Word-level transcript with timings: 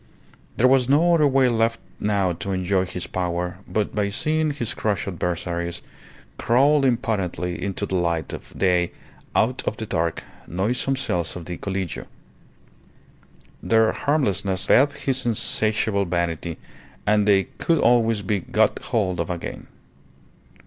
There 0.57 0.67
was 0.67 0.89
no 0.89 1.13
other 1.13 1.27
way 1.27 1.47
left 1.47 1.79
now 1.99 2.33
to 2.33 2.51
enjoy 2.53 2.85
his 2.85 3.05
power 3.05 3.59
but 3.67 3.93
by 3.93 4.09
seeing 4.09 4.49
his 4.49 4.73
crushed 4.73 5.07
adversaries 5.07 5.83
crawl 6.39 6.83
impotently 6.83 7.61
into 7.63 7.85
the 7.85 7.93
light 7.93 8.33
of 8.33 8.51
day 8.57 8.93
out 9.35 9.61
of 9.67 9.77
the 9.77 9.85
dark, 9.85 10.23
noisome 10.47 10.95
cells 10.95 11.35
of 11.35 11.45
the 11.45 11.55
Collegio. 11.57 12.07
Their 13.61 13.91
harmlessness 13.91 14.65
fed 14.65 14.91
his 14.93 15.23
insatiable 15.27 16.05
vanity, 16.05 16.57
and 17.05 17.27
they 17.27 17.43
could 17.59 17.77
always 17.77 18.23
be 18.23 18.39
got 18.39 18.79
hold 18.85 19.19
of 19.19 19.29
again. 19.29 19.67